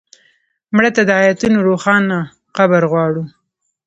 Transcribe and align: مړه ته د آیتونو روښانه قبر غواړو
مړه 0.75 0.89
ته 0.95 1.01
د 1.07 1.11
آیتونو 1.21 1.57
روښانه 1.67 2.17
قبر 2.57 2.81
غواړو 2.91 3.23